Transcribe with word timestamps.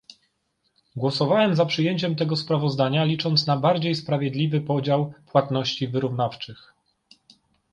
Głosowałem 0.95 1.55
za 1.55 1.65
przyjęciem 1.65 2.15
tego 2.15 2.35
sprawozdania 2.35 3.03
licząc 3.03 3.47
na 3.47 3.57
bardziej 3.57 3.95
sprawiedliwy 3.95 4.61
podział 4.61 5.13
płatności 5.25 5.87
wyrównawczych 5.87 6.73